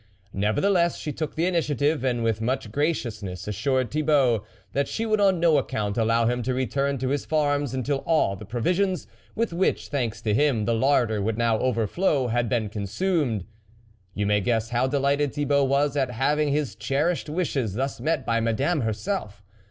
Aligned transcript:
Nevertheless 0.33 0.97
she 0.97 1.11
took 1.13 1.35
the 1.35 1.45
initiative, 1.45 2.03
and 2.03 2.23
with 2.23 2.41
much 2.41 2.71
graciousness 2.71 3.47
assured 3.47 3.91
Thibault 3.91 4.43
that 4.73 4.87
she 4.87 5.05
would 5.05 5.21
on 5.21 5.39
no 5.39 5.59
account 5.59 5.95
allow 5.95 6.25
him 6.25 6.41
to 6.41 6.55
return 6.55 6.97
to 6.97 7.09
his 7.09 7.23
farms 7.23 7.75
until 7.75 7.97
all 7.99 8.35
the 8.35 8.43
provisions, 8.43 9.05
with 9.35 9.53
which, 9.53 9.89
thanks 9.89 10.19
to 10.23 10.33
him, 10.33 10.65
the 10.65 10.73
larder 10.73 11.21
would 11.21 11.37
now 11.37 11.59
overflow, 11.59 12.29
had 12.29 12.49
been 12.49 12.67
consumed. 12.67 13.45
You 14.15 14.25
may 14.25 14.41
guess 14.41 14.69
how 14.69 14.87
delighted 14.87 15.35
Thibault 15.35 15.65
was 15.65 15.95
at 15.95 16.07
THE 16.07 16.13
WOLF 16.13 16.17
LEADED 16.17 16.19
having 16.23 16.47
his 16.51 16.73
cherished 16.75 17.29
wishes 17.29 17.75
thus 17.75 18.01
met 18.01 18.25
by 18.25 18.39
Madame 18.39 18.81
herself. 18.81 19.43